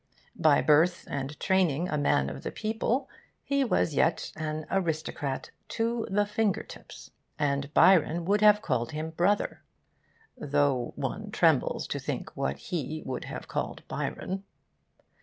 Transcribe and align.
By 0.35 0.63
birth 0.63 1.05
and 1.07 1.39
training 1.39 1.87
a 1.87 1.95
man 1.95 2.27
of 2.31 2.41
the 2.41 2.49
people, 2.49 3.07
he 3.43 3.63
was 3.63 3.93
yet 3.93 4.31
an 4.35 4.65
aristocrat 4.71 5.51
to 5.77 6.07
the 6.09 6.25
finger 6.25 6.63
tips, 6.63 7.11
and 7.37 7.71
Byron 7.75 8.25
would 8.25 8.41
have 8.41 8.63
called 8.63 8.93
him 8.93 9.11
brother, 9.11 9.61
though 10.35 10.93
one 10.95 11.29
trembles 11.29 11.85
to 11.89 11.99
think 11.99 12.35
what 12.35 12.57
he 12.57 13.03
would 13.05 13.25
have 13.25 13.47
called 13.47 13.83
Byron. 13.87 14.43